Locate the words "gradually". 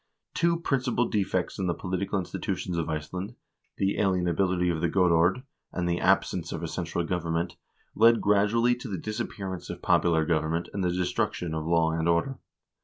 8.19-8.73